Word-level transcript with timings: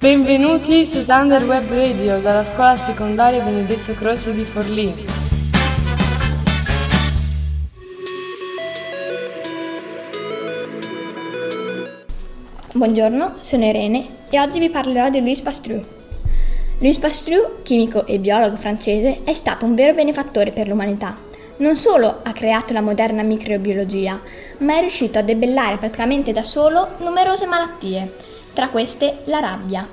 Benvenuti 0.00 0.86
su 0.86 1.04
Thunder 1.04 1.44
Web 1.44 1.68
Radio 1.68 2.20
dalla 2.20 2.46
scuola 2.46 2.74
secondaria 2.78 3.42
Benedetto 3.42 3.92
Croce 3.92 4.32
di 4.32 4.44
Forlì. 4.44 4.94
Buongiorno, 12.72 13.34
sono 13.42 13.66
Irene 13.66 14.06
e 14.30 14.40
oggi 14.40 14.58
vi 14.58 14.70
parlerò 14.70 15.10
di 15.10 15.20
Louis 15.20 15.42
Pasteur. 15.42 15.84
Louis 16.78 16.96
Pasteur, 16.96 17.60
chimico 17.62 18.06
e 18.06 18.18
biologo 18.18 18.56
francese, 18.56 19.20
è 19.24 19.34
stato 19.34 19.66
un 19.66 19.74
vero 19.74 19.92
benefattore 19.92 20.50
per 20.52 20.66
l'umanità. 20.66 21.14
Non 21.58 21.76
solo 21.76 22.20
ha 22.22 22.32
creato 22.32 22.72
la 22.72 22.80
moderna 22.80 23.22
microbiologia, 23.22 24.18
ma 24.60 24.78
è 24.78 24.80
riuscito 24.80 25.18
a 25.18 25.22
debellare 25.22 25.76
praticamente 25.76 26.32
da 26.32 26.42
solo 26.42 26.92
numerose 27.00 27.44
malattie 27.44 28.28
tra 28.52 28.68
queste 28.68 29.22
la 29.24 29.38
rabbia. 29.38 29.88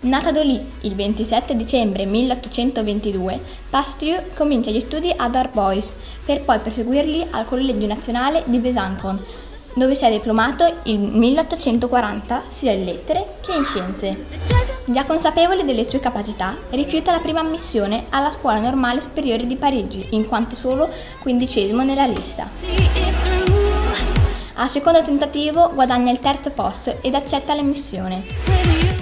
Nata 0.00 0.30
a 0.30 0.32
Dolly 0.32 0.60
il 0.80 0.94
27 0.96 1.54
dicembre 1.54 2.06
1822, 2.06 3.40
Pasteur 3.70 4.34
comincia 4.34 4.72
gli 4.72 4.80
studi 4.80 5.12
ad 5.14 5.34
Arbois 5.36 5.92
per 6.24 6.42
poi 6.42 6.58
proseguirli 6.58 7.26
al 7.30 7.46
Collegio 7.46 7.86
Nazionale 7.86 8.42
di 8.46 8.58
Besançon, 8.58 9.22
dove 9.74 9.94
si 9.94 10.04
è 10.04 10.10
diplomato 10.10 10.80
il 10.84 10.98
1840 10.98 12.42
sia 12.48 12.72
in 12.72 12.84
lettere 12.84 13.36
che 13.42 13.52
in 13.52 13.64
scienze. 13.64 14.26
Già 14.86 15.04
consapevole 15.04 15.64
delle 15.64 15.88
sue 15.88 16.00
capacità, 16.00 16.56
rifiuta 16.70 17.12
la 17.12 17.20
prima 17.20 17.38
ammissione 17.38 18.06
alla 18.08 18.30
Scuola 18.30 18.58
Normale 18.58 19.00
Superiore 19.00 19.46
di 19.46 19.54
Parigi, 19.54 20.08
in 20.10 20.26
quanto 20.26 20.56
solo 20.56 20.90
quindicesimo 21.20 21.84
nella 21.84 22.06
lista. 22.06 23.31
Al 24.62 24.70
secondo 24.70 25.02
tentativo 25.02 25.72
guadagna 25.74 26.12
il 26.12 26.20
terzo 26.20 26.50
posto 26.50 26.98
ed 27.00 27.16
accetta 27.16 27.52
l'emissione. 27.52 28.22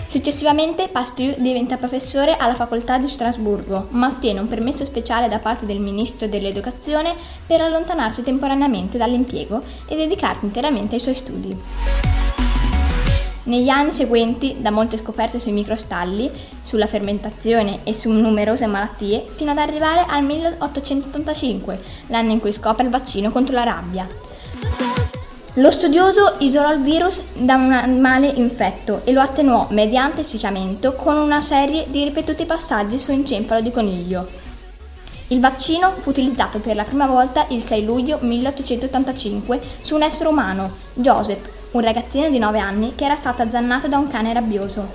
Successivamente 0.07 0.89
Pasteur 0.89 1.35
diventa 1.37 1.77
professore 1.77 2.35
alla 2.35 2.55
facoltà 2.55 2.97
di 2.97 3.07
Strasburgo, 3.07 3.89
ma 3.91 4.07
ottiene 4.07 4.41
un 4.41 4.49
permesso 4.49 4.87
speciale 4.87 5.29
da 5.29 5.39
parte 5.39 5.67
del 5.67 5.79
ministro 5.79 6.29
dell'educazione 6.29 7.15
per 7.47 7.61
allontanarsi 7.61 8.23
temporaneamente 8.23 8.97
dall'impiego 8.97 9.63
e 9.87 9.97
dedicarsi 9.97 10.47
interamente 10.47 10.95
ai 10.95 11.03
suoi 11.03 11.15
studi. 11.15 11.55
Negli 13.43 13.69
anni 13.69 13.93
seguenti, 13.93 14.57
da 14.61 14.71
molte 14.71 14.97
scoperte 14.97 15.39
sui 15.39 15.53
microstalli, 15.53 16.31
sulla 16.63 16.87
fermentazione 16.87 17.81
e 17.85 17.93
su 17.93 18.09
numerose 18.11 18.65
malattie, 18.65 19.27
fino 19.35 19.51
ad 19.51 19.59
arrivare 19.59 20.07
al 20.09 20.25
1885, 20.25 21.81
l'anno 22.07 22.33
in 22.33 22.41
cui 22.41 22.55
scopre 22.55 22.85
il 22.85 22.91
vaccino 22.91 23.31
contro 23.31 23.53
la 23.53 23.65
rabbia. 23.65 24.30
Lo 25.55 25.73
studioso 25.73 26.35
isolò 26.39 26.73
il 26.73 26.81
virus 26.81 27.23
da 27.33 27.57
un 27.57 27.73
animale 27.73 28.29
infetto 28.29 29.01
e 29.03 29.11
lo 29.11 29.21
attenuò 29.21 29.67
mediante 29.71 30.23
sciacquamento 30.23 30.93
con 30.93 31.17
una 31.17 31.43
serie 31.43 31.87
di 31.89 32.05
ripetuti 32.05 32.45
passaggi 32.45 33.01
su 33.01 33.11
un 33.11 33.27
cempalo 33.27 33.61
di 33.61 33.73
coniglio. 33.73 34.29
Il 35.29 35.41
vaccino 35.41 35.91
fu 35.91 36.11
utilizzato 36.11 36.61
per 36.61 36.77
la 36.77 36.85
prima 36.85 37.09
volta 37.09 37.47
il 37.49 37.65
6 37.65 37.85
luglio 37.85 38.19
1885 38.21 39.61
su 39.81 39.97
un 39.97 40.03
essere 40.03 40.29
umano, 40.29 40.71
Joseph, 40.95 41.73
un 41.73 41.81
ragazzino 41.81 42.31
di 42.31 42.39
9 42.39 42.61
anni 42.61 42.95
che 42.95 43.05
era 43.05 43.17
stato 43.17 43.43
azzannato 43.43 43.89
da 43.89 43.99
un 43.99 44.07
cane 44.07 44.33
rabbioso. 44.33 44.87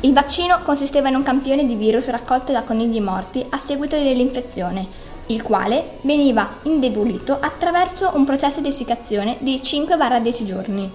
Il 0.00 0.12
vaccino 0.12 0.58
consisteva 0.64 1.08
in 1.08 1.14
un 1.14 1.22
campione 1.22 1.64
di 1.64 1.76
virus 1.76 2.08
raccolto 2.08 2.50
da 2.50 2.62
conigli 2.62 3.00
morti 3.00 3.46
a 3.48 3.58
seguito 3.58 3.94
dell'infezione 3.94 5.04
il 5.26 5.42
quale 5.42 5.98
veniva 6.02 6.56
indebolito 6.62 7.36
attraverso 7.38 8.10
un 8.14 8.24
processo 8.24 8.60
di 8.60 8.68
essiccazione 8.68 9.36
di 9.38 9.60
5-10 9.62 10.44
giorni. 10.44 10.92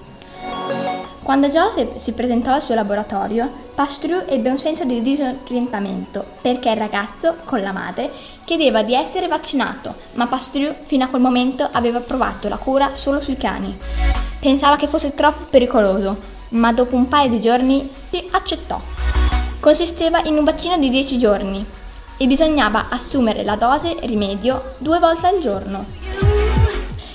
Quando 1.22 1.48
Joseph 1.48 1.98
si 1.98 2.14
presentò 2.14 2.54
al 2.54 2.64
suo 2.64 2.76
laboratorio, 2.76 3.50
Pasteur 3.76 4.26
ebbe 4.28 4.50
un 4.50 4.58
senso 4.58 4.84
di 4.84 5.02
disorientamento 5.02 6.26
perché 6.42 6.72
il 6.72 6.78
ragazzo, 6.78 7.36
con 7.46 7.62
la 7.62 7.72
madre, 7.72 8.10
chiedeva 8.46 8.82
di 8.82 8.96
essere 8.96 9.28
vaccinato, 9.28 9.94
ma 10.14 10.26
Pasteur 10.26 10.74
fino 10.74 11.04
a 11.04 11.08
quel 11.08 11.22
momento 11.22 11.68
aveva 11.72 12.00
provato 12.00 12.50
la 12.50 12.58
cura 12.58 12.96
solo 12.96 13.20
sui 13.20 13.38
cani. 13.38 13.78
Pensava 14.40 14.76
che 14.76 14.88
fosse 14.88 15.14
troppo 15.14 15.46
pericoloso, 15.50 16.18
ma 16.50 16.74
dopo 16.74 16.96
un 16.96 17.08
paio 17.08 17.30
di 17.30 17.42
giorni 17.42 17.88
accettò. 18.32 18.80
Consisteva 19.60 20.24
in 20.24 20.38
un 20.38 20.44
vaccino 20.44 20.78
di 20.78 20.90
10 20.90 21.20
giorni, 21.20 21.64
e 22.20 22.28
bisognava 22.28 22.88
assumere 22.90 23.44
la 23.44 23.56
dose 23.56 23.96
rimedio 24.02 24.74
due 24.78 25.00
volte 25.00 25.28
al 25.28 25.40
giorno. 25.40 25.86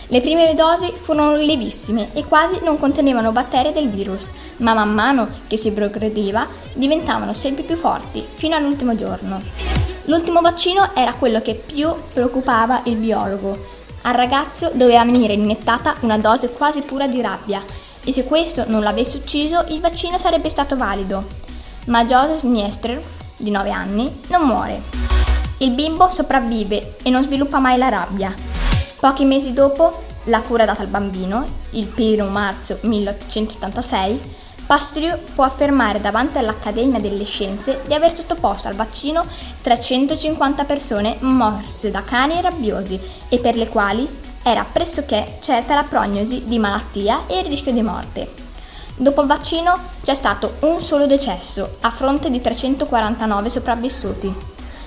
Le 0.08 0.20
prime 0.20 0.54
dosi 0.54 0.92
furono 0.96 1.36
lievissime 1.36 2.10
e 2.14 2.24
quasi 2.24 2.60
non 2.62 2.78
contenevano 2.78 3.30
batteri 3.30 3.72
del 3.72 3.88
virus, 3.88 4.28
ma 4.58 4.72
man 4.72 4.92
mano 4.92 5.28
che 5.46 5.56
si 5.58 5.72
progrediva 5.72 6.46
diventavano 6.72 7.34
sempre 7.34 7.64
più 7.64 7.76
forti 7.76 8.24
fino 8.34 8.56
all'ultimo 8.56 8.94
giorno. 8.94 9.42
L'ultimo 10.04 10.40
vaccino 10.40 10.94
era 10.94 11.12
quello 11.14 11.40
che 11.40 11.54
più 11.54 11.92
preoccupava 12.12 12.82
il 12.84 12.96
biologo. 12.96 13.56
Al 14.02 14.14
ragazzo 14.14 14.70
doveva 14.72 15.04
venire 15.04 15.32
iniettata 15.32 15.96
una 16.00 16.18
dose 16.18 16.50
quasi 16.50 16.80
pura 16.80 17.06
di 17.06 17.20
rabbia 17.20 17.62
e 18.04 18.12
se 18.12 18.24
questo 18.24 18.64
non 18.68 18.82
l'avesse 18.82 19.18
ucciso 19.18 19.64
il 19.68 19.80
vaccino 19.80 20.18
sarebbe 20.18 20.48
stato 20.48 20.76
valido. 20.76 21.24
Ma 21.86 22.04
Joseph 22.04 22.42
Miester 22.42 23.02
di 23.36 23.50
9 23.50 23.70
anni, 23.70 24.20
non 24.28 24.46
muore. 24.46 24.82
Il 25.58 25.70
bimbo 25.70 26.08
sopravvive 26.08 26.96
e 27.02 27.10
non 27.10 27.22
sviluppa 27.22 27.58
mai 27.58 27.78
la 27.78 27.88
rabbia. 27.88 28.34
Pochi 28.98 29.24
mesi 29.24 29.52
dopo 29.52 30.02
la 30.24 30.40
cura 30.40 30.64
data 30.64 30.82
al 30.82 30.88
bambino, 30.88 31.46
il 31.70 31.92
1 31.94 32.26
marzo 32.28 32.78
1886, 32.80 34.42
Pasteur 34.66 35.18
può 35.34 35.44
affermare 35.44 36.00
davanti 36.00 36.38
all'Accademia 36.38 36.98
delle 36.98 37.24
Scienze 37.24 37.82
di 37.86 37.92
aver 37.92 38.14
sottoposto 38.14 38.66
al 38.68 38.74
vaccino 38.74 39.26
350 39.60 40.64
persone 40.64 41.16
morse 41.20 41.90
da 41.90 42.02
cani 42.02 42.40
rabbiosi 42.40 42.98
e 43.28 43.38
per 43.38 43.56
le 43.56 43.68
quali 43.68 44.08
era 44.42 44.64
pressoché 44.64 45.38
certa 45.40 45.74
la 45.74 45.84
prognosi 45.84 46.44
di 46.46 46.58
malattia 46.58 47.26
e 47.26 47.40
il 47.40 47.46
rischio 47.46 47.72
di 47.72 47.82
morte. 47.82 48.43
Dopo 48.96 49.22
il 49.22 49.26
vaccino 49.26 49.76
c'è 50.04 50.14
stato 50.14 50.54
un 50.60 50.80
solo 50.80 51.06
decesso, 51.06 51.78
a 51.80 51.90
fronte 51.90 52.30
di 52.30 52.40
349 52.40 53.50
sopravvissuti. 53.50 54.32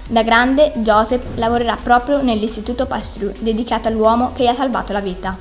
Da 0.07 0.23
grande, 0.23 0.72
Joseph 0.75 1.35
lavorerà 1.35 1.78
proprio 1.81 2.22
nell'Istituto 2.22 2.85
Pasteur, 2.85 3.34
dedicato 3.40 3.90
all'uomo 3.90 4.31
che 4.34 4.44
gli 4.44 4.47
ha 4.47 4.56
salvato 4.56 4.94
la 4.94 5.01
vita. 5.01 5.38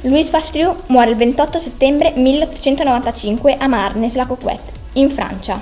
Louis 0.00 0.28
Pasteur 0.28 0.74
muore 0.86 1.10
il 1.10 1.16
28 1.16 1.58
settembre 1.60 2.12
1895 2.16 3.56
a 3.56 3.68
Marnes-la-Coquette, 3.68 4.72
in 4.94 5.08
Francia. 5.08 5.58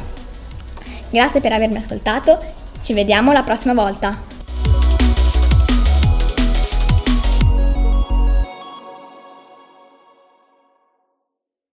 Grazie 1.11 1.41
per 1.43 1.53
avermi 1.53 1.77
ascoltato, 1.77 2.39
ci 2.83 2.95
vediamo 2.95 3.33
la 3.33 3.43
prossima 3.43 3.75
volta. 3.75 4.32